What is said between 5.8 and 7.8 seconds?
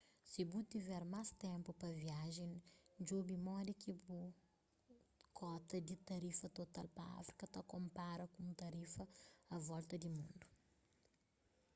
di tarifa total pa áfrika ta